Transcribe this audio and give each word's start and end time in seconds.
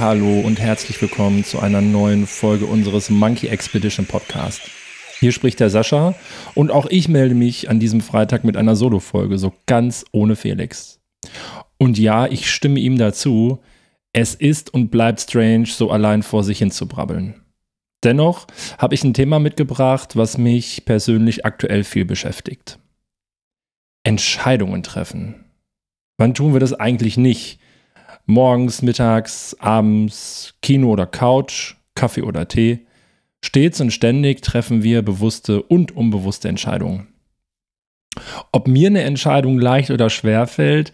Hallo 0.00 0.38
und 0.38 0.60
herzlich 0.60 1.02
willkommen 1.02 1.42
zu 1.42 1.58
einer 1.58 1.80
neuen 1.80 2.28
Folge 2.28 2.66
unseres 2.66 3.10
Monkey 3.10 3.48
Expedition 3.48 4.06
Podcast. 4.06 4.60
Hier 5.18 5.32
spricht 5.32 5.58
der 5.58 5.70
Sascha 5.70 6.14
und 6.54 6.70
auch 6.70 6.86
ich 6.86 7.08
melde 7.08 7.34
mich 7.34 7.68
an 7.68 7.80
diesem 7.80 8.00
Freitag 8.00 8.44
mit 8.44 8.56
einer 8.56 8.76
Solo-Folge, 8.76 9.38
so 9.38 9.52
ganz 9.66 10.04
ohne 10.12 10.36
Felix. 10.36 11.00
Und 11.78 11.98
ja, 11.98 12.26
ich 12.28 12.48
stimme 12.48 12.78
ihm 12.78 12.96
dazu, 12.96 13.58
es 14.12 14.36
ist 14.36 14.72
und 14.72 14.90
bleibt 14.90 15.20
strange, 15.20 15.66
so 15.66 15.90
allein 15.90 16.22
vor 16.22 16.44
sich 16.44 16.58
hin 16.58 16.70
zu 16.70 16.86
brabbeln. 16.86 17.34
Dennoch 18.04 18.46
habe 18.78 18.94
ich 18.94 19.02
ein 19.02 19.14
Thema 19.14 19.40
mitgebracht, 19.40 20.14
was 20.14 20.38
mich 20.38 20.84
persönlich 20.84 21.44
aktuell 21.44 21.82
viel 21.82 22.04
beschäftigt. 22.04 22.78
Entscheidungen 24.04 24.84
treffen. 24.84 25.46
Wann 26.18 26.34
tun 26.34 26.52
wir 26.52 26.60
das 26.60 26.72
eigentlich 26.72 27.16
nicht? 27.16 27.58
Morgens, 28.28 28.82
mittags, 28.82 29.56
abends, 29.58 30.54
Kino 30.62 30.92
oder 30.92 31.06
Couch, 31.06 31.74
Kaffee 31.96 32.22
oder 32.22 32.46
Tee. 32.46 32.86
Stets 33.44 33.80
und 33.80 33.90
ständig 33.90 34.42
treffen 34.42 34.84
wir 34.84 35.02
bewusste 35.02 35.62
und 35.62 35.96
unbewusste 35.96 36.48
Entscheidungen. 36.48 37.08
Ob 38.52 38.68
mir 38.68 38.86
eine 38.86 39.02
Entscheidung 39.02 39.58
leicht 39.58 39.90
oder 39.90 40.10
schwer 40.10 40.46
fällt, 40.46 40.92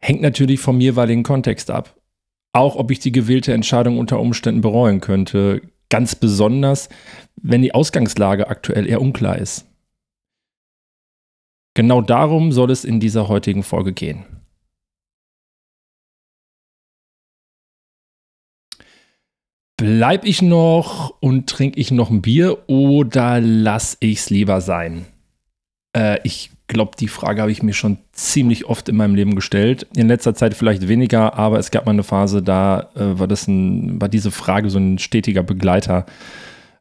hängt 0.00 0.22
natürlich 0.22 0.58
vom 0.58 0.80
jeweiligen 0.80 1.22
Kontext 1.22 1.70
ab. 1.70 1.94
Auch 2.52 2.74
ob 2.74 2.90
ich 2.90 2.98
die 2.98 3.12
gewählte 3.12 3.52
Entscheidung 3.52 3.98
unter 3.98 4.18
Umständen 4.18 4.60
bereuen 4.60 5.00
könnte, 5.00 5.62
Ganz 5.92 6.14
besonders, 6.14 6.88
wenn 7.36 7.60
die 7.60 7.74
Ausgangslage 7.74 8.48
aktuell 8.48 8.88
eher 8.88 9.02
unklar 9.02 9.36
ist. 9.36 9.66
Genau 11.74 12.00
darum 12.00 12.50
soll 12.50 12.70
es 12.70 12.86
in 12.86 12.98
dieser 12.98 13.28
heutigen 13.28 13.62
Folge 13.62 13.92
gehen. 13.92 14.24
Bleib 19.82 20.24
ich 20.24 20.42
noch 20.42 21.12
und 21.18 21.48
trinke 21.48 21.80
ich 21.80 21.90
noch 21.90 22.08
ein 22.08 22.22
Bier 22.22 22.68
oder 22.68 23.40
lass 23.40 23.96
ich 23.98 24.20
es 24.20 24.30
lieber 24.30 24.60
sein? 24.60 25.06
Äh, 25.92 26.20
ich 26.22 26.52
glaube, 26.68 26.92
die 26.96 27.08
Frage 27.08 27.40
habe 27.40 27.50
ich 27.50 27.64
mir 27.64 27.72
schon 27.72 27.98
ziemlich 28.12 28.66
oft 28.66 28.88
in 28.88 28.94
meinem 28.94 29.16
Leben 29.16 29.34
gestellt. 29.34 29.88
In 29.96 30.06
letzter 30.06 30.36
Zeit 30.36 30.54
vielleicht 30.54 30.86
weniger, 30.86 31.34
aber 31.34 31.58
es 31.58 31.72
gab 31.72 31.86
mal 31.86 31.90
eine 31.90 32.04
Phase, 32.04 32.44
da 32.44 32.90
äh, 32.94 33.18
war, 33.18 33.26
das 33.26 33.48
ein, 33.48 34.00
war 34.00 34.08
diese 34.08 34.30
Frage 34.30 34.70
so 34.70 34.78
ein 34.78 35.00
stetiger 35.00 35.42
Begleiter 35.42 36.06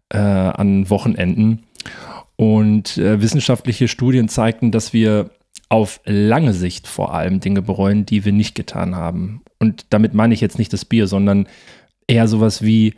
äh, 0.10 0.20
an 0.20 0.88
Wochenenden. 0.92 1.64
Und 2.36 3.00
äh, 3.00 3.20
wissenschaftliche 3.20 3.88
Studien 3.88 4.30
zeigten, 4.30 4.70
dass 4.70 4.94
wir 4.94 5.32
auf 5.70 6.02
lange 6.06 6.54
Sicht 6.54 6.86
vor 6.88 7.16
allem 7.16 7.40
Dinge 7.40 7.64
bereuen, 7.64 8.06
die 8.06 8.26
wir 8.26 8.32
nicht 8.32 8.54
getan 8.54 8.96
haben. 8.96 9.42
Und 9.58 9.88
damit 9.90 10.14
meine 10.14 10.36
ich 10.36 10.42
jetzt 10.42 10.60
nicht 10.60 10.72
das 10.72 10.86
Bier, 10.86 11.08
sondern 11.08 11.48
eher 12.12 12.28
sowas 12.28 12.62
wie, 12.62 12.94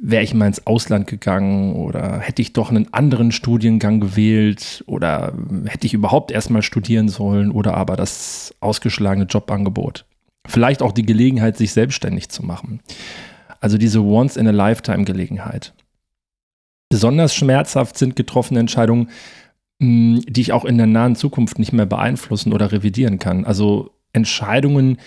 wäre 0.00 0.22
ich 0.22 0.34
mal 0.34 0.46
ins 0.46 0.66
Ausland 0.66 1.06
gegangen 1.06 1.74
oder 1.74 2.18
hätte 2.18 2.42
ich 2.42 2.52
doch 2.52 2.70
einen 2.70 2.92
anderen 2.92 3.32
Studiengang 3.32 4.00
gewählt 4.00 4.84
oder 4.86 5.32
hätte 5.66 5.86
ich 5.86 5.94
überhaupt 5.94 6.30
erstmal 6.30 6.62
studieren 6.62 7.08
sollen 7.08 7.50
oder 7.50 7.74
aber 7.74 7.96
das 7.96 8.54
ausgeschlagene 8.60 9.26
Jobangebot. 9.26 10.04
Vielleicht 10.46 10.82
auch 10.82 10.92
die 10.92 11.04
Gelegenheit, 11.04 11.56
sich 11.56 11.72
selbstständig 11.72 12.28
zu 12.28 12.44
machen. 12.44 12.80
Also 13.60 13.76
diese 13.76 14.00
Once-in-a-Lifetime-Gelegenheit. 14.00 15.74
Besonders 16.88 17.34
schmerzhaft 17.34 17.98
sind 17.98 18.16
getroffene 18.16 18.60
Entscheidungen, 18.60 19.10
hm, 19.82 20.22
die 20.26 20.40
ich 20.40 20.52
auch 20.52 20.64
in 20.64 20.78
der 20.78 20.86
nahen 20.86 21.16
Zukunft 21.16 21.58
nicht 21.58 21.72
mehr 21.72 21.86
beeinflussen 21.86 22.52
oder 22.52 22.70
revidieren 22.70 23.18
kann. 23.18 23.44
Also 23.44 23.90
Entscheidungen, 24.12 24.98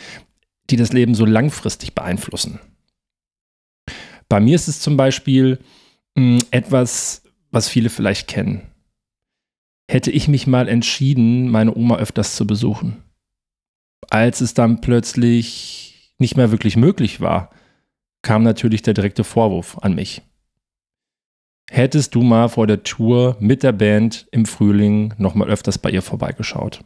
die 0.70 0.76
das 0.76 0.92
Leben 0.92 1.16
so 1.16 1.26
langfristig 1.26 1.96
beeinflussen. 1.96 2.59
Bei 4.31 4.40
mir 4.40 4.56
ist 4.56 4.69
es 4.69 4.80
zum 4.80 4.96
Beispiel 4.96 5.59
mh, 6.16 6.40
hm, 6.40 6.40
etwas, 6.52 7.24
was 7.52 7.68
viele 7.68 7.90
vielleicht 7.90 8.30
kennen. 8.30 8.62
Hätte 9.90 10.09
ich 10.09 10.30
mich 10.30 10.47
mal 10.47 10.69
entschieden, 10.69 11.50
meine 11.50 11.75
Oma 11.75 11.97
öfters 11.97 12.38
zu 12.38 12.47
besuchen. 12.47 13.03
Als 14.09 14.40
es 14.40 14.53
dann 14.53 14.80
plötzlich 14.80 16.14
nicht 16.18 16.38
mehr 16.38 16.50
wirklich 16.50 16.78
möglich 16.78 17.20
war, 17.20 17.50
kam 18.22 18.44
natürlich 18.44 18.81
der 18.81 18.94
direkte 18.94 19.25
Vorwurf 19.25 19.78
an 19.80 19.96
mich. 19.96 20.22
Hättest 21.70 22.16
du 22.16 22.22
mal 22.22 22.47
vor 22.47 22.68
der 22.68 22.84
Tour 22.84 23.36
mit 23.41 23.64
der 23.64 23.74
Band 23.74 24.30
im 24.31 24.46
Frühling 24.46 25.14
nochmal 25.18 25.50
öfters 25.50 25.78
bei 25.78 25.91
ihr 25.91 26.02
vorbeigeschaut? 26.02 26.86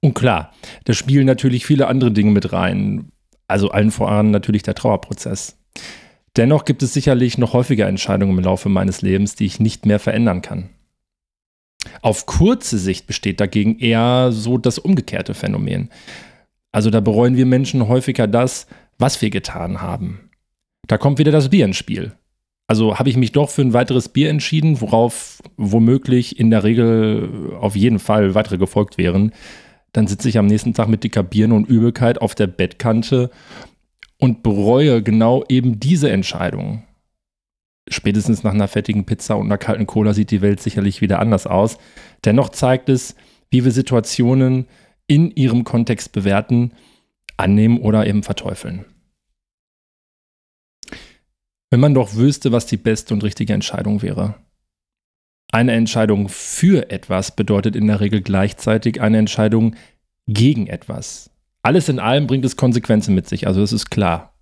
Und 0.00 0.14
klar, 0.14 0.52
da 0.84 0.94
spielen 0.94 1.26
natürlich 1.26 1.64
viele 1.64 1.86
andere 1.86 2.10
Dinge 2.10 2.32
mit 2.32 2.52
rein. 2.52 3.12
Also 3.46 3.70
allen 3.70 3.90
voran 3.90 4.30
natürlich 4.30 4.62
der 4.62 4.74
Trauerprozess. 4.74 5.58
Dennoch 6.36 6.64
gibt 6.64 6.82
es 6.82 6.92
sicherlich 6.92 7.38
noch 7.38 7.52
häufiger 7.52 7.86
Entscheidungen 7.86 8.38
im 8.38 8.44
Laufe 8.44 8.68
meines 8.68 9.02
Lebens, 9.02 9.36
die 9.36 9.46
ich 9.46 9.60
nicht 9.60 9.86
mehr 9.86 10.00
verändern 10.00 10.42
kann. 10.42 10.70
Auf 12.02 12.26
kurze 12.26 12.78
Sicht 12.78 13.06
besteht 13.06 13.40
dagegen 13.40 13.78
eher 13.78 14.32
so 14.32 14.58
das 14.58 14.78
umgekehrte 14.78 15.34
Phänomen. 15.34 15.90
Also 16.72 16.90
da 16.90 17.00
bereuen 17.00 17.36
wir 17.36 17.46
Menschen 17.46 17.86
häufiger 17.86 18.26
das, 18.26 18.66
was 18.98 19.20
wir 19.22 19.30
getan 19.30 19.80
haben. 19.80 20.30
Da 20.86 20.98
kommt 20.98 21.18
wieder 21.18 21.30
das 21.30 21.50
Bier 21.50 21.66
ins 21.66 21.76
Spiel. 21.76 22.12
Also 22.66 22.98
habe 22.98 23.10
ich 23.10 23.16
mich 23.16 23.32
doch 23.32 23.50
für 23.50 23.62
ein 23.62 23.74
weiteres 23.74 24.08
Bier 24.08 24.30
entschieden, 24.30 24.80
worauf 24.80 25.42
womöglich 25.56 26.40
in 26.40 26.50
der 26.50 26.64
Regel 26.64 27.52
auf 27.60 27.76
jeden 27.76 27.98
Fall 27.98 28.34
weitere 28.34 28.56
gefolgt 28.56 28.96
wären 28.98 29.32
dann 29.94 30.08
sitze 30.08 30.28
ich 30.28 30.38
am 30.38 30.46
nächsten 30.46 30.74
Tag 30.74 30.88
mit 30.88 31.04
dicker 31.04 31.22
Birne 31.22 31.54
und 31.54 31.68
Übelkeit 31.68 32.20
auf 32.20 32.34
der 32.34 32.48
Bettkante 32.48 33.30
und 34.18 34.42
bereue 34.42 35.02
genau 35.02 35.44
eben 35.48 35.78
diese 35.78 36.10
Entscheidung. 36.10 36.82
Spätestens 37.88 38.42
nach 38.42 38.52
einer 38.52 38.66
fettigen 38.66 39.06
Pizza 39.06 39.36
und 39.36 39.46
einer 39.46 39.58
kalten 39.58 39.86
Cola 39.86 40.12
sieht 40.12 40.32
die 40.32 40.42
Welt 40.42 40.60
sicherlich 40.60 41.00
wieder 41.00 41.20
anders 41.20 41.46
aus. 41.46 41.78
Dennoch 42.24 42.48
zeigt 42.48 42.88
es, 42.88 43.14
wie 43.50 43.64
wir 43.64 43.70
Situationen 43.70 44.66
in 45.06 45.30
ihrem 45.30 45.62
Kontext 45.62 46.10
bewerten, 46.12 46.72
annehmen 47.36 47.78
oder 47.78 48.06
eben 48.06 48.24
verteufeln. 48.24 48.86
Wenn 51.70 51.80
man 51.80 51.94
doch 51.94 52.16
wüsste, 52.16 52.50
was 52.50 52.66
die 52.66 52.76
beste 52.76 53.14
und 53.14 53.22
richtige 53.22 53.52
Entscheidung 53.52 54.02
wäre. 54.02 54.34
Eine 55.54 55.70
Entscheidung 55.70 56.28
für 56.28 56.90
etwas 56.90 57.36
bedeutet 57.36 57.76
in 57.76 57.86
der 57.86 58.00
Regel 58.00 58.22
gleichzeitig 58.22 59.00
eine 59.00 59.18
Entscheidung 59.18 59.76
gegen 60.26 60.66
etwas. 60.66 61.30
Alles 61.62 61.88
in 61.88 62.00
allem 62.00 62.26
bringt 62.26 62.44
es 62.44 62.56
Konsequenzen 62.56 63.14
mit 63.14 63.28
sich, 63.28 63.46
also 63.46 63.60
das 63.60 63.72
ist 63.72 63.88
klar. 63.88 64.34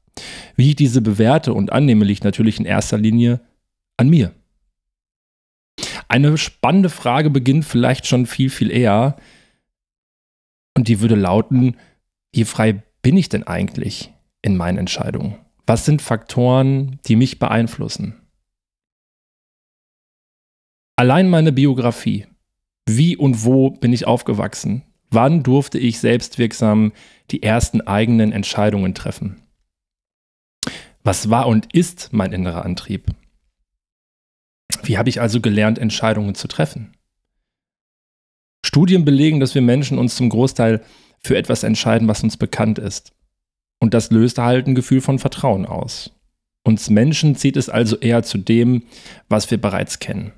Wie 0.57 0.71
ich 0.71 0.77
diese 0.77 1.03
bewerte 1.03 1.53
und 1.53 1.71
annehme, 1.71 2.07
liegt 2.07 2.25
natürlich 2.25 2.59
in 2.59 2.65
erster 2.65 2.97
Linie 2.97 3.43
an 3.99 4.09
mir. 4.09 4.33
Eine 6.09 6.39
spannende 6.39 6.89
Frage 6.89 7.29
beginnt 7.29 7.67
vielleicht 7.67 8.07
schon 8.07 8.25
viel, 8.25 8.49
viel 8.49 8.71
eher. 8.71 9.17
Und 10.75 10.89
die 10.89 11.03
würde 11.03 11.17
lauten, 11.17 11.77
wie 12.33 12.45
frei 12.45 12.83
bin 13.03 13.19
ich 13.19 13.29
denn 13.29 13.43
eigentlich 13.43 14.15
in 14.41 14.57
meinen 14.57 14.79
Entscheidungen? 14.79 15.35
Was 15.67 15.85
sind 15.85 16.01
Faktoren, 16.01 17.01
die 17.05 17.17
mich 17.17 17.39
beeinflussen? 17.39 18.22
Allein 20.97 21.31
meine 21.31 21.53
Biografie. 21.53 22.27
Wie 22.87 23.17
und 23.17 23.45
wo 23.45 23.71
bin 23.71 23.93
ich 23.93 24.07
aufgewachsen? 24.07 24.83
Wann 25.11 25.43
durfte 25.43 25.79
ich 25.79 26.01
selbstwirksam 26.01 26.93
die 27.31 27.43
ersten 27.43 27.81
eigenen 27.81 28.33
Entscheidungen 28.33 28.95
treffen? 28.95 29.43
Was 31.03 31.31
war 31.31 31.47
und 31.47 31.73
ist 31.75 32.13
mein 32.13 32.33
innerer 32.33 32.65
Antrieb? 32.65 33.07
Wie 34.83 34.99
habe 34.99 35.09
ich 35.09 35.21
also 35.21 35.41
gelernt, 35.41 35.79
Entscheidungen 35.79 36.35
zu 36.35 36.49
treffen? 36.49 36.97
Studien 38.65 39.05
belegen, 39.05 39.41
dass 39.41 39.55
wir 39.55 39.63
Menschen 39.63 39.99
uns 39.99 40.17
zum 40.17 40.29
Großteil 40.29 40.83
für 41.19 41.37
etwas 41.37 41.63
entscheiden, 41.63 42.09
was 42.09 42.23
uns 42.23 42.37
bekannt 42.37 42.79
ist. 42.79 43.13
Und 43.81 43.95
das 43.95 44.11
löst 44.11 44.39
halt 44.39 44.67
ein 44.67 44.75
Gefühl 44.75 45.01
von 45.01 45.19
Vertrauen 45.19 45.67
aus. 45.67 46.13
Uns 46.65 46.91
Menschen 46.91 47.35
zieht 47.35 47.57
es 47.57 47.69
also 47.69 47.97
eher 47.99 48.23
zu 48.23 48.39
dem, 48.39 48.85
was 49.29 49.51
wir 49.51 49.61
bereits 49.61 49.99
kennen. 49.99 50.33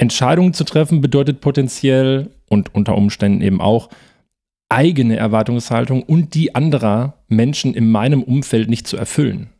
Entscheidungen 0.00 0.54
zu 0.54 0.64
treffen 0.64 1.02
bedeutet 1.02 1.42
potenziell 1.42 2.30
und 2.48 2.74
unter 2.74 2.96
Umständen 2.96 3.42
eben 3.42 3.60
auch 3.60 3.90
eigene 4.70 5.16
Erwartungshaltung 5.16 6.02
und 6.02 6.34
die 6.34 6.54
anderer 6.54 7.18
Menschen 7.28 7.74
in 7.74 7.90
meinem 7.90 8.22
Umfeld 8.22 8.70
nicht 8.70 8.86
zu 8.86 8.96
erfüllen. 8.96 9.50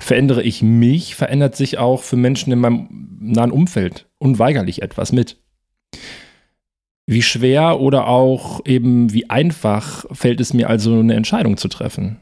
Verändere 0.00 0.42
ich 0.42 0.62
mich, 0.62 1.14
verändert 1.14 1.54
sich 1.54 1.78
auch 1.78 2.02
für 2.02 2.16
Menschen 2.16 2.52
in 2.52 2.58
meinem 2.58 3.18
nahen 3.20 3.52
Umfeld 3.52 4.08
unweigerlich 4.18 4.82
etwas 4.82 5.12
mit. 5.12 5.36
Wie 7.06 7.22
schwer 7.22 7.78
oder 7.78 8.08
auch 8.08 8.66
eben 8.66 9.12
wie 9.12 9.30
einfach 9.30 10.06
fällt 10.10 10.40
es 10.40 10.54
mir 10.54 10.68
also, 10.70 10.98
eine 10.98 11.14
Entscheidung 11.14 11.56
zu 11.56 11.68
treffen? 11.68 12.16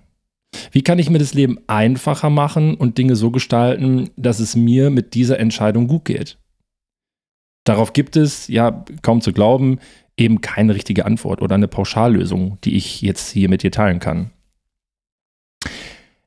Wie 0.73 0.83
kann 0.83 0.99
ich 0.99 1.09
mir 1.09 1.19
das 1.19 1.33
Leben 1.33 1.59
einfacher 1.69 2.29
machen 2.29 2.75
und 2.75 2.99
Dinge 2.99 3.17
so 3.17 3.31
gestalten, 3.31 4.11
dass 4.17 4.41
es 4.41 4.57
mir 4.57 4.91
mit 4.91 5.15
dieser 5.15 5.39
Entscheidung 5.39 5.87
gut 5.87 6.05
geht? 6.05 6.37
Darauf 7.65 7.93
gibt 7.93 8.17
es, 8.17 8.49
ja, 8.49 8.85
kaum 9.03 9.21
zu 9.21 9.33
glauben, 9.33 9.79
eben 10.17 10.41
keine 10.41 10.75
richtige 10.75 11.05
Antwort 11.05 11.43
oder 11.43 11.55
eine 11.55 11.69
Pauschallösung, 11.69 12.59
die 12.65 12.77
ich 12.77 13.01
jetzt 13.03 13.31
hier 13.31 13.49
mit 13.49 13.63
dir 13.63 13.71
teilen 13.71 13.99
kann. 13.99 14.31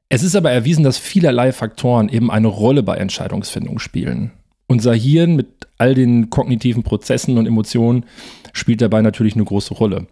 Es 0.09 0.21
ist 0.21 0.35
aber 0.35 0.51
erwiesen, 0.51 0.83
dass 0.83 0.97
vielerlei 0.97 1.51
Faktoren 1.51 2.07
eben 2.07 2.30
eine 2.30 2.47
Rolle 2.47 2.83
bei 2.83 2.97
Entscheidungsfindung 2.97 3.80
spielen. 3.80 4.31
Unser 4.68 4.94
Hirn 4.94 5.35
mit 5.35 5.68
all 5.77 5.95
den 5.95 6.30
kognitiven 6.30 6.83
Prozessen 6.83 7.38
und 7.38 7.47
Emotionen 7.47 8.06
spielt 8.53 8.81
dabei 8.81 9.01
natürlich 9.01 9.36
eine 9.36 9.44
große 9.44 9.74
Rolle. 9.74 10.07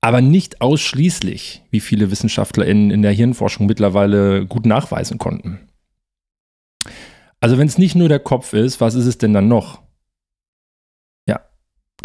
Aber 0.00 0.20
nicht 0.20 0.60
ausschließlich, 0.60 1.62
wie 1.70 1.80
viele 1.80 2.10
Wissenschaftler 2.10 2.66
in, 2.66 2.90
in 2.90 3.02
der 3.02 3.12
Hirnforschung 3.12 3.66
mittlerweile 3.66 4.46
gut 4.46 4.64
nachweisen 4.64 5.18
konnten. 5.18 5.68
Also 7.40 7.58
wenn 7.58 7.66
es 7.66 7.78
nicht 7.78 7.96
nur 7.96 8.08
der 8.08 8.20
Kopf 8.20 8.52
ist, 8.52 8.80
was 8.80 8.94
ist 8.94 9.06
es 9.06 9.18
denn 9.18 9.34
dann 9.34 9.48
noch? 9.48 9.82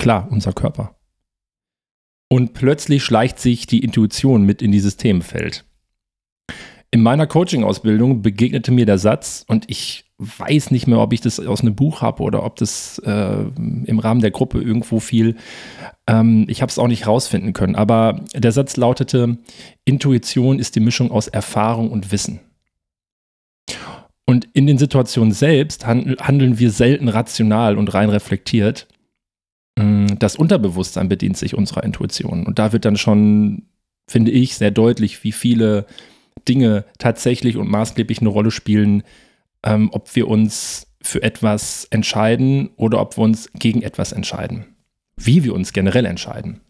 Klar, 0.02 0.28
unser 0.32 0.52
Körper. 0.52 0.96
Und 2.28 2.54
plötzlich 2.54 3.04
schleicht 3.04 3.38
sich 3.38 3.68
die 3.68 3.84
Intuition 3.84 4.44
mit 4.48 4.64
in 4.64 4.72
dieses 4.72 4.98
Themenfeld. 4.98 5.64
In 6.90 7.04
meiner 7.04 7.28
Coaching-Ausbildung 7.28 8.24
begegnete 8.24 8.72
mir 8.72 8.88
der 8.88 8.98
Satz, 8.98 9.46
und 9.48 9.70
ich 9.70 10.06
weiß 10.18 10.72
nicht 10.72 10.88
mehr, 10.88 10.98
ob 10.98 11.14
ich 11.14 11.22
das 11.22 11.40
aus 11.40 11.62
einem 11.62 11.76
Buch 11.76 12.02
habe 12.02 12.24
oder 12.24 12.44
ob 12.44 12.56
das 12.56 12.98
äh, 13.06 13.46
im 13.86 14.00
Rahmen 14.00 14.22
der 14.22 14.32
Gruppe 14.32 14.60
irgendwo 14.60 15.00
fiel. 15.00 15.36
Ähm, 16.08 16.48
ich 16.50 16.64
habe 16.64 16.72
es 16.72 16.80
auch 16.80 16.88
nicht 16.88 17.06
rausfinden 17.06 17.54
können. 17.54 17.76
Aber 17.76 18.22
der 18.34 18.52
Satz 18.52 18.78
lautete, 18.78 19.38
Intuition 19.86 20.58
ist 20.58 20.76
die 20.76 20.80
Mischung 20.80 21.12
aus 21.12 21.28
Erfahrung 21.28 21.92
und 21.92 22.12
Wissen. 22.12 22.40
Und 24.26 24.48
in 24.54 24.66
den 24.66 24.80
Situationen 24.80 25.32
selbst 25.32 25.86
handeln 25.86 26.58
wir 26.58 26.72
selten 26.72 27.08
rational 27.08 27.78
und 27.78 27.94
rein 27.94 28.10
reflektiert. 28.10 28.88
Mm, 29.82 30.20
das 30.20 30.36
Unterbewusstsein 30.36 31.10
bedient 31.10 31.38
sich 31.38 31.56
unserer 31.56 31.84
Intuition. 31.84 32.46
Und 32.46 32.60
da 32.60 32.74
wird 32.74 32.86
dann 32.86 32.98
schon, 32.98 33.64
finde 34.08 34.32
ich, 34.32 34.56
sehr 34.56 34.72
deutlich, 34.72 35.24
wie 35.24 35.32
viele 35.32 35.86
Dinge 36.48 36.86
tatsächlich 36.98 37.58
und 37.58 37.70
maßgeblich 37.70 38.20
eine 38.20 38.30
Rolle 38.30 38.52
spielen, 38.52 39.04
ähm, 39.64 39.90
ob 39.92 40.16
wir 40.16 40.28
uns 40.28 40.88
für 41.02 41.24
etwas 41.24 41.86
entscheiden 41.90 42.70
oder 42.76 43.02
ob 43.02 43.18
wir 43.18 43.24
uns 43.24 43.50
gegen 43.54 43.82
etwas 43.82 44.12
entscheiden. 44.12 44.76
Wie 45.18 45.44
wir 45.44 45.54
uns 45.54 45.74
generell 45.74 46.06
entscheiden. 46.06 46.62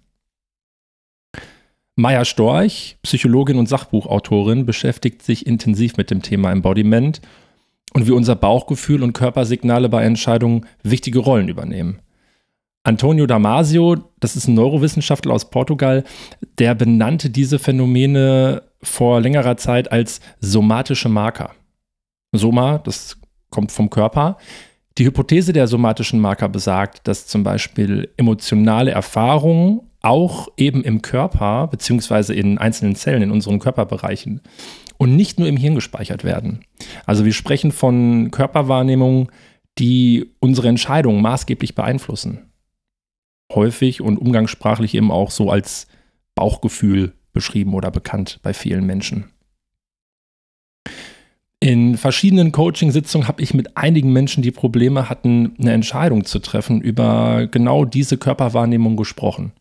Maya 1.95 2.25
Storch, 2.25 2.97
Psychologin 3.03 3.57
und 3.57 3.67
Sachbuchautorin, 3.67 4.65
beschäftigt 4.65 5.21
sich 5.21 5.45
intensiv 5.45 5.97
mit 5.97 6.09
dem 6.09 6.21
Thema 6.21 6.51
Embodiment 6.51 7.21
und 7.93 8.07
wie 8.07 8.11
unser 8.11 8.35
Bauchgefühl 8.35 9.03
und 9.03 9.13
Körpersignale 9.13 9.89
bei 9.89 10.03
Entscheidungen 10.03 10.65
wichtige 10.83 11.19
Rollen 11.19 11.49
übernehmen. 11.49 11.99
Antonio 12.83 13.27
Damasio, 13.27 13.97
das 14.19 14.35
ist 14.35 14.47
ein 14.47 14.55
Neurowissenschaftler 14.55 15.33
aus 15.33 15.49
Portugal, 15.49 16.03
der 16.57 16.73
benannte 16.73 17.29
diese 17.29 17.59
Phänomene 17.59 18.63
vor 18.81 19.21
längerer 19.21 19.57
Zeit 19.57 19.91
als 19.91 20.19
somatische 20.39 21.09
Marker. 21.09 21.51
Soma, 22.31 22.79
das 22.79 23.17
kommt 23.51 23.71
vom 23.71 23.89
Körper. 23.89 24.37
Die 24.97 25.05
Hypothese 25.05 25.53
der 25.53 25.67
somatischen 25.67 26.19
Marker 26.19 26.49
besagt, 26.49 27.07
dass 27.07 27.27
zum 27.27 27.43
Beispiel 27.43 28.09
emotionale 28.17 28.91
Erfahrungen 28.91 29.81
auch 30.01 30.47
eben 30.57 30.83
im 30.83 31.03
Körper 31.03 31.67
beziehungsweise 31.67 32.33
in 32.33 32.57
einzelnen 32.57 32.95
Zellen 32.95 33.21
in 33.21 33.31
unseren 33.31 33.59
Körperbereichen 33.59 34.41
und 34.97 35.15
nicht 35.15 35.37
nur 35.37 35.47
im 35.47 35.57
Hirn 35.57 35.75
gespeichert 35.75 36.23
werden. 36.23 36.65
Also 37.05 37.25
wir 37.25 37.33
sprechen 37.33 37.71
von 37.71 38.31
Körperwahrnehmungen, 38.31 39.27
die 39.77 40.31
unsere 40.39 40.69
Entscheidungen 40.69 41.21
maßgeblich 41.21 41.75
beeinflussen 41.75 42.50
häufig 43.55 44.01
und 44.01 44.17
umgangssprachlich 44.17 44.95
eben 44.95 45.11
auch 45.11 45.31
so 45.31 45.49
als 45.49 45.87
Bauchgefühl 46.35 47.13
beschrieben 47.33 47.73
oder 47.73 47.91
bekannt 47.91 48.39
bei 48.43 48.53
vielen 48.53 48.85
Menschen. 48.85 49.25
In 51.63 51.95
verschiedenen 51.95 52.51
Coaching-Sitzungen 52.51 53.27
habe 53.27 53.43
ich 53.43 53.53
mit 53.53 53.77
einigen 53.77 54.11
Menschen, 54.11 54.41
die 54.41 54.49
Probleme 54.49 55.09
hatten, 55.09 55.53
eine 55.59 55.73
Entscheidung 55.73 56.25
zu 56.25 56.39
treffen, 56.39 56.81
über 56.81 57.47
genau 57.51 57.85
diese 57.85 58.17
Körperwahrnehmung 58.17 58.97
gesprochen. 58.97 59.51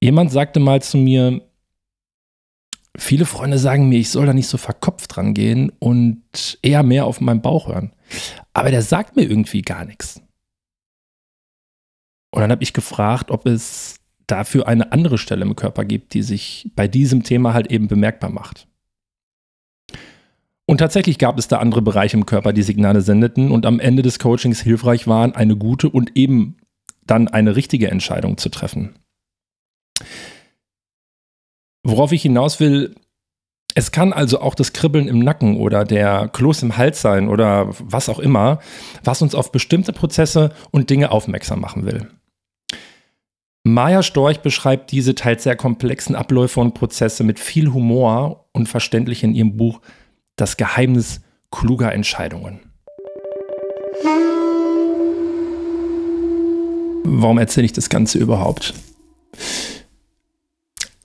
Jemand 0.00 0.30
sagte 0.30 0.60
mal 0.60 0.80
zu 0.82 0.96
mir, 0.96 1.42
viele 2.96 3.24
Freunde 3.24 3.58
sagen 3.58 3.88
mir, 3.88 3.98
ich 3.98 4.10
soll 4.10 4.26
da 4.26 4.32
nicht 4.32 4.46
so 4.46 4.58
verkopft 4.58 5.16
dran 5.16 5.34
gehen 5.34 5.72
und 5.80 6.22
eher 6.62 6.84
mehr 6.84 7.06
auf 7.06 7.20
meinen 7.20 7.42
Bauch 7.42 7.66
hören. 7.66 7.92
Aber 8.52 8.70
der 8.70 8.82
sagt 8.82 9.16
mir 9.16 9.22
irgendwie 9.22 9.62
gar 9.62 9.84
nichts. 9.84 10.22
Und 12.36 12.42
dann 12.42 12.50
habe 12.50 12.62
ich 12.62 12.74
gefragt, 12.74 13.30
ob 13.30 13.46
es 13.46 13.98
dafür 14.26 14.68
eine 14.68 14.92
andere 14.92 15.16
Stelle 15.16 15.40
im 15.40 15.56
Körper 15.56 15.86
gibt, 15.86 16.12
die 16.12 16.20
sich 16.20 16.70
bei 16.76 16.86
diesem 16.86 17.22
Thema 17.22 17.54
halt 17.54 17.72
eben 17.72 17.88
bemerkbar 17.88 18.28
macht. 18.28 18.68
Und 20.66 20.76
tatsächlich 20.76 21.16
gab 21.16 21.38
es 21.38 21.48
da 21.48 21.60
andere 21.60 21.80
Bereiche 21.80 22.14
im 22.14 22.26
Körper, 22.26 22.52
die 22.52 22.62
Signale 22.62 23.00
sendeten 23.00 23.50
und 23.50 23.64
am 23.64 23.80
Ende 23.80 24.02
des 24.02 24.18
Coachings 24.18 24.60
hilfreich 24.60 25.06
waren, 25.06 25.34
eine 25.34 25.56
gute 25.56 25.88
und 25.88 26.14
eben 26.14 26.58
dann 27.06 27.28
eine 27.28 27.56
richtige 27.56 27.90
Entscheidung 27.90 28.36
zu 28.36 28.50
treffen. 28.50 28.96
Worauf 31.84 32.12
ich 32.12 32.20
hinaus 32.20 32.60
will, 32.60 32.96
es 33.74 33.92
kann 33.92 34.12
also 34.12 34.42
auch 34.42 34.54
das 34.54 34.74
Kribbeln 34.74 35.08
im 35.08 35.20
Nacken 35.20 35.56
oder 35.56 35.86
der 35.86 36.28
Kloß 36.28 36.64
im 36.64 36.76
Hals 36.76 37.00
sein 37.00 37.30
oder 37.30 37.68
was 37.78 38.10
auch 38.10 38.18
immer, 38.18 38.60
was 39.04 39.22
uns 39.22 39.34
auf 39.34 39.52
bestimmte 39.52 39.94
Prozesse 39.94 40.52
und 40.70 40.90
Dinge 40.90 41.10
aufmerksam 41.12 41.62
machen 41.62 41.86
will. 41.86 42.10
Maya 43.66 44.04
Storch 44.04 44.42
beschreibt 44.42 44.92
diese 44.92 45.16
teils 45.16 45.42
sehr 45.42 45.56
komplexen 45.56 46.14
Abläufe 46.14 46.60
und 46.60 46.74
Prozesse 46.74 47.24
mit 47.24 47.40
viel 47.40 47.72
Humor 47.72 48.46
und 48.52 48.68
verständlich 48.68 49.24
in 49.24 49.34
ihrem 49.34 49.56
Buch 49.56 49.80
Das 50.36 50.56
Geheimnis 50.56 51.20
kluger 51.50 51.92
Entscheidungen. 51.92 52.60
Warum 57.02 57.38
erzähle 57.38 57.64
ich 57.64 57.72
das 57.72 57.88
Ganze 57.88 58.18
überhaupt? 58.18 58.72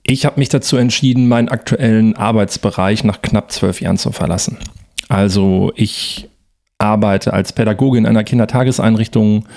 Ich 0.04 0.24
habe 0.24 0.38
mich 0.38 0.48
dazu 0.48 0.76
entschieden, 0.76 1.26
meinen 1.26 1.48
aktuellen 1.48 2.14
Arbeitsbereich 2.14 3.02
nach 3.02 3.22
knapp 3.22 3.50
zwölf 3.50 3.80
Jahren 3.80 3.98
zu 3.98 4.12
verlassen. 4.12 4.58
Also 5.08 5.72
ich 5.74 6.28
arbeite 6.78 7.32
als 7.32 7.52
Pädagoge 7.52 7.98
in 7.98 8.06
einer 8.06 8.22
Kindertageseinrichtung 8.22 9.48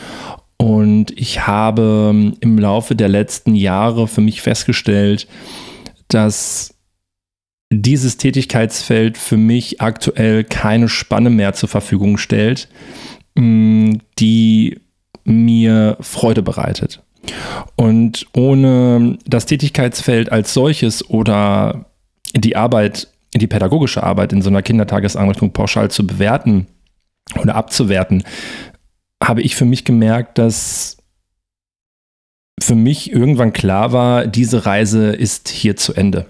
und 0.58 1.12
ich 1.20 1.48
habe 1.48 2.10
ähm, 2.12 2.38
im 2.40 2.58
Laufe 2.58 2.96
der 2.96 3.10
letzten 3.10 3.56
Jahre 3.56 4.08
für 4.08 4.22
mich 4.22 4.42
festgestellt, 4.42 5.28
dass 6.08 6.76
dieses 7.72 8.18
Tätigkeitsfeld 8.18 9.18
für 9.18 9.38
mich 9.38 9.82
aktuell 9.82 10.44
keine 10.44 10.88
Spanne 10.88 11.30
mehr 11.30 11.54
zur 11.54 11.68
Verfügung 11.68 12.18
stellt, 12.18 12.70
mm, 13.36 13.96
die 14.20 14.80
mir 15.26 15.98
Freude 16.00 16.42
bereitet. 16.42 17.02
Und 17.76 18.28
ohne 18.36 19.18
das 19.26 19.48
Tätigkeitsfeld 19.48 20.32
als 20.32 20.54
solches 20.54 21.10
oder 21.10 21.86
die 22.36 22.56
Arbeit, 22.56 23.08
die 23.34 23.48
pädagogische 23.48 24.04
Arbeit 24.04 24.32
in 24.32 24.42
so 24.42 24.50
einer 24.50 24.62
Kindertageseinrichtung 24.62 25.52
pauschal 25.52 25.90
zu 25.90 26.06
bewerten 26.06 26.68
oder 27.42 27.56
abzuwerten, 27.56 28.24
habe 29.28 29.42
ich 29.42 29.56
für 29.56 29.66
mich 29.66 29.84
gemerkt, 29.84 30.38
dass 30.38 30.98
für 32.62 32.76
mich 32.76 33.12
irgendwann 33.12 33.54
klar 33.54 33.92
war, 33.92 34.28
diese 34.28 34.66
Reise 34.66 35.10
ist 35.10 35.50
hier 35.50 35.76
zu 35.76 35.94
Ende. 35.94 36.26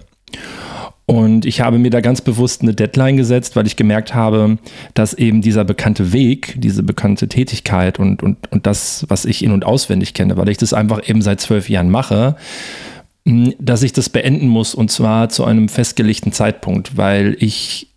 Und 1.06 1.46
ich 1.46 1.60
habe 1.60 1.78
mir 1.78 1.90
da 1.90 2.00
ganz 2.00 2.20
bewusst 2.20 2.62
eine 2.62 2.74
Deadline 2.74 3.16
gesetzt, 3.16 3.54
weil 3.54 3.66
ich 3.66 3.76
gemerkt 3.76 4.12
habe, 4.12 4.58
dass 4.94 5.14
eben 5.14 5.40
dieser 5.40 5.64
bekannte 5.64 6.12
Weg, 6.12 6.56
diese 6.58 6.82
bekannte 6.82 7.28
Tätigkeit 7.28 8.00
und, 8.00 8.24
und, 8.24 8.50
und 8.50 8.66
das, 8.66 9.06
was 9.08 9.24
ich 9.24 9.44
in- 9.44 9.52
und 9.52 9.64
auswendig 9.64 10.14
kenne, 10.14 10.36
weil 10.36 10.48
ich 10.48 10.58
das 10.58 10.72
einfach 10.72 11.08
eben 11.08 11.22
seit 11.22 11.40
zwölf 11.40 11.70
Jahren 11.70 11.90
mache, 11.90 12.34
dass 13.24 13.84
ich 13.84 13.92
das 13.92 14.08
beenden 14.08 14.48
muss 14.48 14.74
und 14.74 14.90
zwar 14.90 15.28
zu 15.28 15.44
einem 15.44 15.68
festgelegten 15.68 16.32
Zeitpunkt, 16.32 16.96
weil 16.96 17.36
ich 17.38 17.88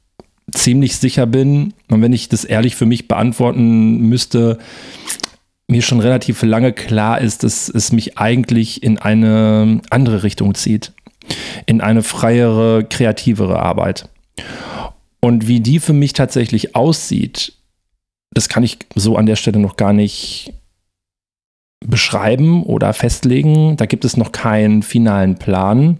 ziemlich 0.51 0.97
sicher 0.97 1.25
bin, 1.25 1.73
und 1.89 2.01
wenn 2.01 2.13
ich 2.13 2.29
das 2.29 2.45
ehrlich 2.45 2.75
für 2.75 2.85
mich 2.85 3.07
beantworten 3.07 3.99
müsste, 3.99 4.57
mir 5.67 5.81
schon 5.81 5.99
relativ 5.99 6.41
lange 6.41 6.73
klar 6.73 7.21
ist, 7.21 7.43
dass 7.43 7.69
es 7.69 7.91
mich 7.91 8.17
eigentlich 8.17 8.81
in 8.81 8.97
eine 8.97 9.81
andere 9.89 10.23
Richtung 10.23 10.55
zieht. 10.55 10.93
In 11.67 11.79
eine 11.81 12.01
freiere, 12.01 12.83
kreativere 12.89 13.59
Arbeit. 13.59 14.09
Und 15.19 15.47
wie 15.47 15.59
die 15.59 15.79
für 15.79 15.93
mich 15.93 16.13
tatsächlich 16.13 16.75
aussieht, 16.75 17.53
das 18.31 18.49
kann 18.49 18.63
ich 18.63 18.79
so 18.95 19.15
an 19.15 19.27
der 19.27 19.35
Stelle 19.35 19.59
noch 19.59 19.75
gar 19.75 19.93
nicht 19.93 20.53
beschreiben 21.85 22.63
oder 22.63 22.93
festlegen. 22.93 23.77
Da 23.77 23.85
gibt 23.85 24.05
es 24.05 24.17
noch 24.17 24.31
keinen 24.31 24.81
finalen 24.81 25.35
Plan. 25.35 25.99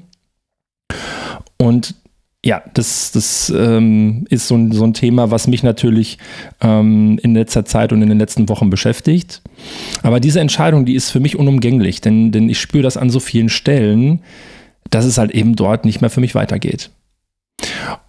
Und 1.57 1.95
ja, 2.43 2.63
das, 2.73 3.11
das 3.11 3.49
ähm, 3.49 4.25
ist 4.29 4.47
so 4.47 4.55
ein, 4.55 4.71
so 4.71 4.85
ein 4.85 4.93
Thema, 4.93 5.29
was 5.29 5.47
mich 5.47 5.61
natürlich 5.61 6.17
ähm, 6.61 7.19
in 7.21 7.33
letzter 7.33 7.65
Zeit 7.65 7.91
und 7.91 8.01
in 8.01 8.09
den 8.09 8.17
letzten 8.17 8.47
Wochen 8.47 8.69
beschäftigt. 8.69 9.41
Aber 10.03 10.19
diese 10.19 10.39
Entscheidung, 10.39 10.85
die 10.85 10.95
ist 10.95 11.11
für 11.11 11.19
mich 11.19 11.37
unumgänglich, 11.37 11.99
denn, 11.99 12.31
denn 12.31 12.49
ich 12.49 12.59
spüre 12.59 12.83
das 12.83 12.95
an 12.95 13.09
so 13.09 13.19
vielen 13.19 13.49
Stellen, 13.49 14.21
dass 14.89 15.05
es 15.05 15.17
halt 15.17 15.31
eben 15.31 15.55
dort 15.55 15.83
nicht 15.83 15.99
mehr 15.99 16.09
für 16.09 16.21
mich 16.21 16.33
weitergeht. 16.33 16.91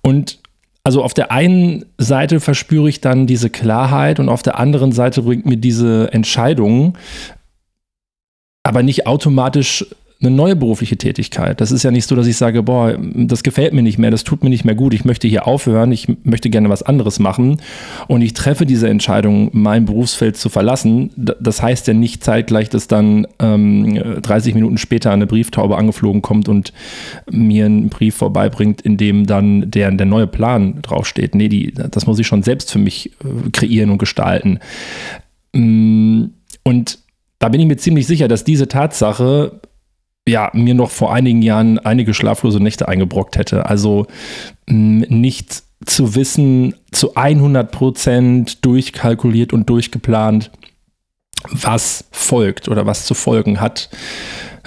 Und 0.00 0.38
also 0.84 1.02
auf 1.02 1.12
der 1.12 1.32
einen 1.32 1.84
Seite 1.98 2.40
verspüre 2.40 2.88
ich 2.88 3.00
dann 3.00 3.26
diese 3.26 3.50
Klarheit 3.50 4.20
und 4.20 4.28
auf 4.28 4.42
der 4.42 4.58
anderen 4.58 4.92
Seite 4.92 5.22
bringt 5.22 5.44
mir 5.44 5.56
diese 5.56 6.12
Entscheidung 6.12 6.96
aber 8.62 8.82
nicht 8.82 9.06
automatisch 9.06 9.86
eine 10.22 10.30
neue 10.30 10.54
berufliche 10.54 10.98
Tätigkeit. 10.98 11.60
Das 11.62 11.72
ist 11.72 11.82
ja 11.82 11.90
nicht 11.90 12.06
so, 12.06 12.14
dass 12.14 12.26
ich 12.26 12.36
sage, 12.36 12.62
boah, 12.62 12.98
das 12.98 13.42
gefällt 13.42 13.72
mir 13.72 13.82
nicht 13.82 13.98
mehr, 13.98 14.10
das 14.10 14.22
tut 14.22 14.44
mir 14.44 14.50
nicht 14.50 14.66
mehr 14.66 14.74
gut, 14.74 14.92
ich 14.92 15.06
möchte 15.06 15.26
hier 15.26 15.46
aufhören, 15.46 15.92
ich 15.92 16.08
möchte 16.24 16.50
gerne 16.50 16.68
was 16.68 16.82
anderes 16.82 17.18
machen 17.18 17.62
und 18.06 18.20
ich 18.20 18.34
treffe 18.34 18.66
diese 18.66 18.88
Entscheidung, 18.88 19.48
mein 19.52 19.86
Berufsfeld 19.86 20.36
zu 20.36 20.50
verlassen. 20.50 21.10
Das 21.16 21.62
heißt 21.62 21.86
ja 21.88 21.94
nicht 21.94 22.22
zeitgleich, 22.22 22.68
dass 22.68 22.86
dann 22.86 23.26
ähm, 23.38 24.20
30 24.20 24.54
Minuten 24.54 24.76
später 24.76 25.10
eine 25.10 25.26
Brieftaube 25.26 25.78
angeflogen 25.78 26.20
kommt 26.20 26.50
und 26.50 26.74
mir 27.30 27.64
einen 27.64 27.88
Brief 27.88 28.16
vorbeibringt, 28.16 28.82
in 28.82 28.98
dem 28.98 29.26
dann 29.26 29.70
der, 29.70 29.90
der 29.90 30.06
neue 30.06 30.26
Plan 30.26 30.82
draufsteht. 30.82 31.34
Nee, 31.34 31.48
die, 31.48 31.72
das 31.72 32.06
muss 32.06 32.18
ich 32.18 32.26
schon 32.26 32.42
selbst 32.42 32.70
für 32.70 32.78
mich 32.78 33.12
äh, 33.24 33.50
kreieren 33.52 33.88
und 33.88 33.98
gestalten. 33.98 34.58
Mm, 35.54 36.24
und 36.62 36.98
da 37.38 37.48
bin 37.48 37.60
ich 37.62 37.66
mir 37.66 37.78
ziemlich 37.78 38.06
sicher, 38.06 38.28
dass 38.28 38.44
diese 38.44 38.68
Tatsache 38.68 39.60
ja, 40.30 40.50
mir 40.54 40.74
noch 40.74 40.90
vor 40.90 41.12
einigen 41.12 41.42
Jahren 41.42 41.78
einige 41.78 42.14
schlaflose 42.14 42.60
Nächte 42.60 42.88
eingebrockt 42.88 43.36
hätte. 43.36 43.66
Also 43.66 44.06
mh, 44.66 45.06
nicht 45.08 45.62
zu 45.84 46.14
wissen, 46.14 46.74
zu 46.92 47.14
100 47.14 47.70
Prozent 47.70 48.64
durchkalkuliert 48.64 49.52
und 49.52 49.68
durchgeplant, 49.68 50.50
was 51.50 52.04
folgt 52.12 52.68
oder 52.68 52.86
was 52.86 53.06
zu 53.06 53.14
folgen 53.14 53.60
hat, 53.60 53.88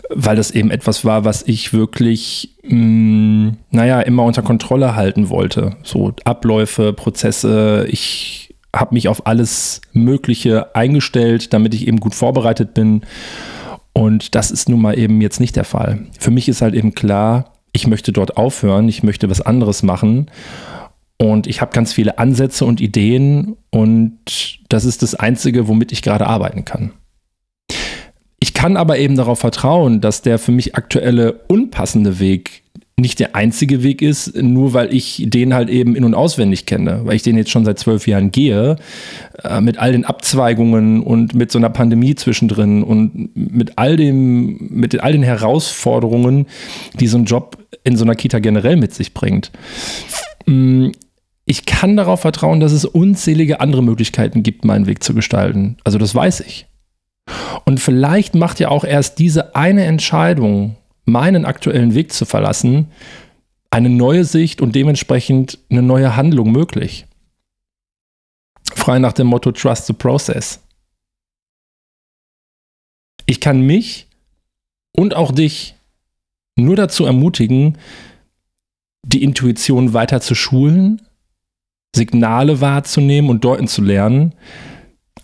weil 0.10 0.36
das 0.36 0.52
eben 0.52 0.72
etwas 0.72 1.06
war, 1.06 1.24
was 1.24 1.44
ich 1.44 1.72
wirklich, 1.72 2.56
mh, 2.64 3.54
naja, 3.70 4.02
immer 4.02 4.24
unter 4.24 4.42
Kontrolle 4.42 4.96
halten 4.96 5.30
wollte. 5.30 5.78
So 5.84 6.14
Abläufe, 6.26 6.94
Prozesse, 6.94 7.86
ich 7.90 8.56
habe 8.76 8.96
mich 8.96 9.08
auf 9.08 9.28
alles 9.28 9.82
Mögliche 9.94 10.76
eingestellt, 10.76 11.54
damit 11.54 11.76
ich 11.76 11.88
eben 11.88 12.00
gut 12.00 12.16
vorbereitet 12.16 12.74
bin 12.74 13.04
und 13.94 14.36
das 14.36 14.52
ist 14.52 14.70
nun 14.70 14.82
mal 14.82 14.98
eben 14.98 15.22
jetzt 15.22 15.40
nicht 15.40 15.56
der 15.56 15.66
Fall. 15.66 16.08
Für 16.20 16.32
mich 16.32 16.50
ist 16.50 16.62
halt 16.62 16.74
eben 16.74 16.96
klar, 16.96 17.54
ich 17.72 17.88
möchte 17.88 18.12
dort 18.12 18.38
aufhören, 18.38 18.88
ich 18.90 19.04
möchte 19.04 19.30
was 19.30 19.42
anderes 19.42 19.84
machen. 19.84 20.30
Und 21.18 21.48
ich 21.48 21.62
habe 21.62 21.72
ganz 21.72 21.94
viele 21.94 22.18
Ansätze 22.18 22.66
und 22.66 22.82
Ideen 22.82 23.56
und 23.70 24.60
das 24.68 24.84
ist 24.84 25.04
das 25.04 25.16
Einzige, 25.16 25.68
womit 25.68 25.92
ich 25.92 26.02
gerade 26.02 26.28
arbeiten 26.28 26.66
kann. 26.66 26.92
Ich 28.40 28.54
kann 28.54 28.76
aber 28.76 28.98
eben 28.98 29.16
darauf 29.16 29.40
vertrauen, 29.40 30.02
dass 30.02 30.22
der 30.22 30.38
für 30.38 30.52
mich 30.52 30.76
aktuelle 30.76 31.44
unpassende 31.48 32.20
Weg 32.20 32.63
nicht 33.04 33.20
der 33.20 33.36
einzige 33.36 33.84
Weg 33.84 34.02
ist, 34.02 34.42
nur 34.42 34.74
weil 34.74 34.94
ich 34.94 35.26
den 35.28 35.54
halt 35.54 35.70
eben 35.70 35.94
in- 35.94 36.06
und 36.06 36.16
auswendig 36.16 36.66
kenne, 36.66 37.02
weil 37.04 37.18
ich 37.18 37.22
den 37.22 37.36
jetzt 37.36 37.52
schon 37.52 37.66
seit 37.66 37.78
zwölf 37.78 38.08
Jahren 38.08 38.32
gehe, 38.32 38.78
äh, 39.44 39.60
mit 39.60 39.78
all 39.78 39.92
den 39.92 40.06
Abzweigungen 40.06 41.04
und 41.04 41.36
mit 41.36 41.52
so 41.52 41.60
einer 41.60 41.70
Pandemie 41.70 42.16
zwischendrin 42.16 42.82
und 42.82 43.36
mit 43.36 43.78
all 43.78 43.98
dem, 43.98 44.70
mit 44.72 45.00
all 45.02 45.12
den 45.12 45.22
Herausforderungen, 45.22 46.48
die 46.98 47.08
so 47.08 47.18
ein 47.18 47.26
Job 47.26 47.58
in 47.84 47.98
so 47.98 48.06
einer 48.06 48.16
Kita 48.16 48.40
generell 48.40 48.78
mit 48.78 48.94
sich 48.94 49.14
bringt. 49.14 49.52
Mm, 50.46 50.92
ich 51.46 51.66
kann 51.66 51.98
darauf 51.98 52.22
vertrauen, 52.22 52.62
dass 52.62 52.72
es 52.72 52.86
unzählige 52.86 53.60
andere 53.60 53.84
Möglichkeiten 53.84 54.44
gibt, 54.44 54.64
meinen 54.64 54.88
Weg 54.88 55.04
zu 55.04 55.14
gestalten. 55.14 55.76
Also 55.84 55.98
das 55.98 56.16
weiß 56.16 56.40
ich. 56.40 56.68
Und 57.66 57.82
vielleicht 57.82 58.34
macht 58.34 58.62
ja 58.62 58.70
auch 58.70 58.86
erst 58.86 59.20
diese 59.20 59.58
eine 59.58 59.84
Entscheidung 59.84 60.78
meinen 61.06 61.46
aktuellen 61.46 61.96
Weg 61.96 62.14
zu 62.14 62.26
verlassen, 62.26 62.92
eine 63.70 63.90
neue 63.90 64.24
Sicht 64.24 64.62
und 64.62 64.76
dementsprechend 64.76 65.60
eine 65.70 65.82
neue 65.82 66.16
Handlung 66.16 66.52
möglich. 66.52 67.06
Frei 68.74 69.00
nach 69.00 69.14
dem 69.14 69.28
Motto 69.28 69.52
Trust 69.52 69.88
the 69.88 69.94
Process. 69.94 70.62
Ich 73.26 73.40
kann 73.40 73.62
mich 73.62 74.08
und 74.96 75.16
auch 75.16 75.32
dich 75.32 75.76
nur 76.56 76.76
dazu 76.76 77.06
ermutigen, 77.06 77.78
die 79.06 79.24
Intuition 79.24 79.94
weiter 79.94 80.22
zu 80.22 80.36
schulen, 80.36 81.02
Signale 81.96 82.62
wahrzunehmen 82.62 83.30
und 83.30 83.44
deuten 83.44 83.68
zu 83.68 83.82
lernen, 83.82 84.34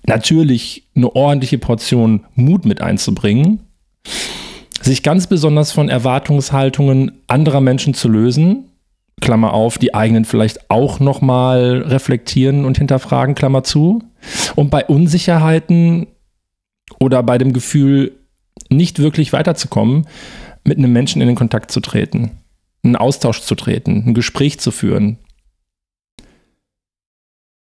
natürlich 0.04 0.88
eine 0.96 1.16
ordentliche 1.16 1.58
Portion 1.58 2.26
Mut 2.36 2.66
mit 2.66 2.82
einzubringen 2.82 3.66
sich 4.82 5.04
ganz 5.04 5.28
besonders 5.28 5.72
von 5.72 5.90
Erwartungshaltungen 5.90 7.22
anderer 7.28 7.62
Menschen 7.62 7.94
zu 7.94 8.08
lösen, 8.08 8.66
Klammer 9.22 9.54
auf, 9.54 9.78
die 9.78 9.94
eigenen 9.94 10.26
vielleicht 10.26 10.70
auch 10.70 11.00
nochmal 11.00 11.84
reflektieren 11.86 12.66
und 12.66 12.78
hinterfragen, 12.78 13.36
Klammer 13.36 13.64
zu. 13.64 14.04
Und 14.56 14.70
bei 14.70 14.86
Unsicherheiten 14.86 16.08
oder 17.00 17.22
bei 17.24 17.38
dem 17.38 17.54
Gefühl, 17.54 18.14
nicht 18.70 19.00
wirklich 19.00 19.34
weiterzukommen, 19.34 20.08
mit 20.64 20.78
einem 20.78 20.94
Menschen 20.94 21.22
in 21.22 21.28
den 21.28 21.36
Kontakt 21.36 21.72
zu 21.72 21.80
treten, 21.80 22.32
einen 22.84 22.96
Austausch 22.96 23.42
zu 23.42 23.56
treten, 23.56 24.04
ein 24.06 24.14
Gespräch 24.14 24.60
zu 24.60 24.72
führen. 24.72 25.18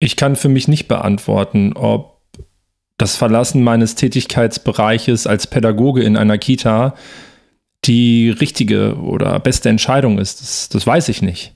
Ich 0.00 0.16
kann 0.16 0.36
für 0.36 0.48
mich 0.48 0.68
nicht 0.68 0.88
beantworten, 0.88 1.72
ob 1.74 2.17
das 2.98 3.16
Verlassen 3.16 3.62
meines 3.62 3.94
Tätigkeitsbereiches 3.94 5.26
als 5.26 5.46
Pädagoge 5.46 6.02
in 6.02 6.16
einer 6.16 6.36
Kita 6.36 6.94
die 7.84 8.28
richtige 8.28 8.96
oder 8.96 9.38
beste 9.38 9.68
Entscheidung 9.68 10.18
ist. 10.18 10.40
Das, 10.40 10.68
das 10.68 10.86
weiß 10.86 11.08
ich 11.08 11.22
nicht. 11.22 11.54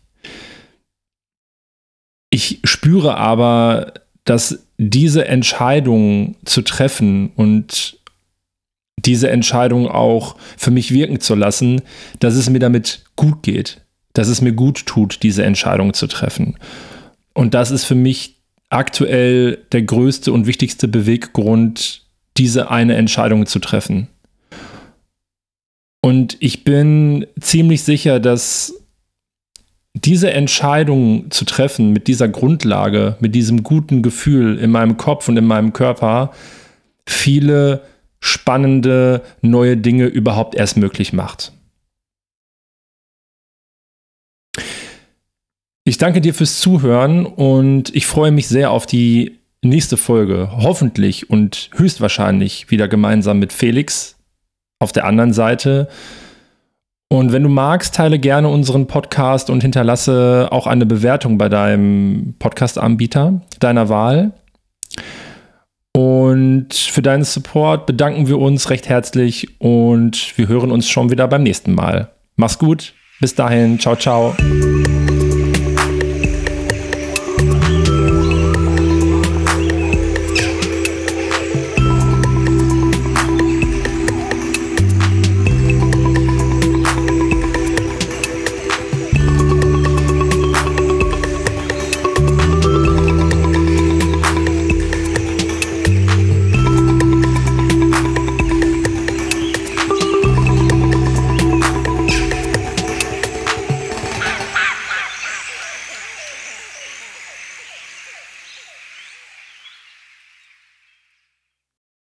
Ich 2.30 2.61
spüre 2.64 3.16
aber, 3.16 3.92
dass 4.25 4.66
diese 4.78 5.26
Entscheidung 5.26 6.37
zu 6.44 6.62
treffen 6.62 7.32
und 7.34 7.99
diese 8.96 9.28
Entscheidung 9.30 9.88
auch 9.88 10.37
für 10.56 10.70
mich 10.70 10.92
wirken 10.92 11.20
zu 11.20 11.34
lassen, 11.34 11.82
dass 12.20 12.34
es 12.34 12.49
mir 12.49 12.61
damit 12.61 13.04
gut 13.16 13.42
geht, 13.42 13.84
dass 14.12 14.28
es 14.28 14.40
mir 14.40 14.52
gut 14.52 14.87
tut, 14.87 15.22
diese 15.25 15.44
Entscheidung 15.44 15.92
zu 15.92 16.06
treffen. 16.06 16.56
Und 17.34 17.54
das 17.54 17.72
ist 17.72 17.84
für 17.84 17.96
mich 17.96 18.41
aktuell 18.73 19.59
der 19.73 19.83
größte 19.83 20.33
und 20.33 20.47
wichtigste 20.47 20.88
Beweggrund, 20.88 22.02
diese 22.37 22.71
eine 22.71 22.97
Entscheidung 22.97 23.47
zu 23.47 23.59
treffen. 23.59 24.09
Und 26.00 26.37
ich 26.41 26.64
bin 26.64 27.26
ziemlich 27.41 27.83
sicher, 27.83 28.19
dass 28.19 28.75
diese 29.95 30.33
Entscheidung 30.33 31.31
zu 31.31 31.45
treffen 31.45 31.93
mit 31.93 32.09
dieser 32.09 32.29
Grundlage, 32.29 33.17
mit 33.21 33.35
diesem 33.35 33.62
guten 33.62 34.02
Gefühl 34.02 34.59
in 34.59 34.71
meinem 34.71 34.97
Kopf 34.97 35.29
und 35.29 35.37
in 35.37 35.47
meinem 35.47 35.73
Körper 35.73 36.33
viele 37.07 37.83
spannende 38.21 39.23
neue 39.43 39.76
Dinge 39.76 40.07
überhaupt 40.07 40.55
erst 40.55 40.76
möglich 40.76 41.12
macht. 41.12 41.52
Ich 45.92 45.99
danke 45.99 46.22
dir 46.22 46.32
fürs 46.32 46.58
Zuhören 46.58 47.26
und 47.26 47.94
ich 47.94 48.06
freue 48.06 48.30
mich 48.30 48.49
sehr 48.49 48.70
auf 48.70 48.87
die 48.87 49.40
nächste 49.61 49.99
Folge. 49.99 50.49
Hoffentlich 50.56 51.28
und 51.28 51.68
höchstwahrscheinlich 51.75 52.70
wieder 52.70 52.88
gemeinsam 52.88 53.38
mit 53.38 53.52
Felix 53.52 54.16
auf 54.78 54.92
der 54.92 55.04
anderen 55.04 55.34
Seite. 55.34 55.88
Und 57.11 57.34
wenn 57.34 57.42
du 57.42 57.50
magst, 57.50 57.94
teile 57.94 58.18
gerne 58.18 58.49
unseren 58.49 58.87
Podcast 58.87 59.50
und 59.50 59.61
hinterlasse 59.61 60.49
auch 60.50 60.66
eine 60.66 60.87
Bewertung 60.87 61.37
bei 61.37 61.50
deinem 61.50 62.37
Podcast-Anbieter 62.38 63.42
deiner 63.61 63.90
Wahl. 63.90 64.32
Und 65.94 66.72
für 66.72 67.02
deinen 67.02 67.25
Support 67.25 67.84
bedanken 67.84 68.28
wir 68.28 68.38
uns 68.38 68.70
recht 68.70 68.88
herzlich 68.88 69.61
und 69.61 70.38
wir 70.38 70.49
hören 70.49 70.70
uns 70.70 70.88
schon 70.88 71.11
wieder 71.11 71.28
beim 71.28 71.42
nächsten 71.42 71.75
Mal. 71.75 72.12
Mach's 72.37 72.58
gut, 72.58 72.94
bis 73.20 73.34
dahin, 73.34 73.78
ciao, 73.78 73.94
ciao. 73.94 74.34